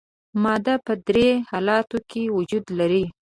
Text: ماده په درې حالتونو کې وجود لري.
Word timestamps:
ماده 0.43 0.75
په 0.85 0.93
درې 1.07 1.29
حالتونو 1.49 2.05
کې 2.09 2.21
وجود 2.37 2.65
لري. 2.79 3.03